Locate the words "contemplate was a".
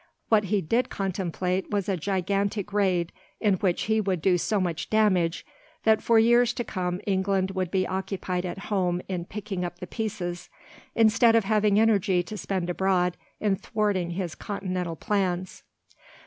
0.89-1.95